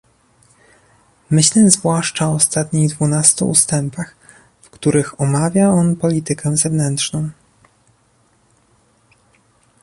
Myślę 1.29 1.69
zwłaszcza 1.69 2.27
o 2.29 2.33
ostatnich 2.35 2.89
dwunastu 2.93 3.49
ustępach, 3.49 4.15
w 4.61 4.69
których 4.69 5.21
omawia 5.21 5.69
on 5.69 5.95
politykę 5.95 6.57
zewnętrzną 6.57 7.29